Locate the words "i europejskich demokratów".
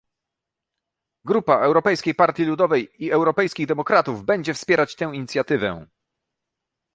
3.05-4.23